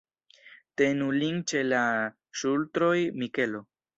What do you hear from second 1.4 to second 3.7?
ĉe la ŝultroj, Mikelo.